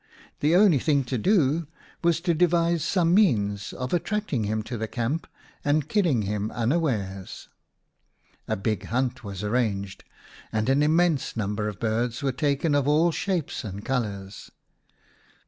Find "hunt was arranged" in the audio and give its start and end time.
8.85-10.03